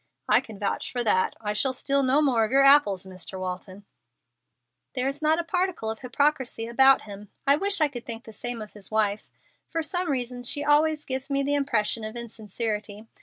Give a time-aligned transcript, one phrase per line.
[0.27, 1.35] "I can vouch for that.
[1.41, 3.39] I shall steal no more of your apples, Mr.
[3.39, 3.85] Walton."
[4.95, 7.29] "There is not a particle of hypocrisy about him.
[7.45, 9.29] I wish I could think the same of his wife.
[9.69, 13.05] For some reason she always gives me the impression of insincerity.